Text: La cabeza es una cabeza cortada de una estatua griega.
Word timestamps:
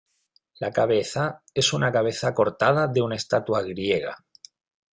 La 0.59 0.71
cabeza 0.71 1.43
es 1.53 1.73
una 1.73 1.91
cabeza 1.91 2.33
cortada 2.33 2.87
de 2.87 3.03
una 3.03 3.13
estatua 3.17 3.61
griega. 3.61 4.25